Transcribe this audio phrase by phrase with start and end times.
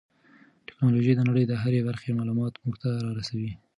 [0.67, 3.51] ټیکنالوژي د نړۍ د هرې برخې معلومات موږ ته را رسوي.